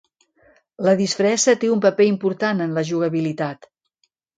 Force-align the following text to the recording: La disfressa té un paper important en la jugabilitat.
La 0.87 0.95
disfressa 1.01 1.55
té 1.65 1.71
un 1.75 1.85
paper 1.85 2.11
important 2.15 2.67
en 2.69 2.77
la 2.81 2.89
jugabilitat. 2.93 3.75